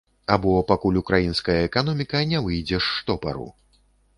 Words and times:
Або 0.35 0.53
пакуль 0.69 0.97
украінская 1.01 1.57
эканоміка 1.67 2.25
не 2.33 2.43
выйдзе 2.49 2.77
з 2.81 2.83
штопару. 2.97 3.47